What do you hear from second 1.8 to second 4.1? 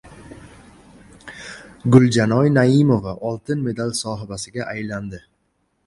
Guljanoy Naimova oltin medal